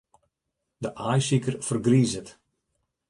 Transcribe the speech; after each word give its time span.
De 0.83 0.89
aaisiker 1.05 1.55
fergrizet. 1.67 2.27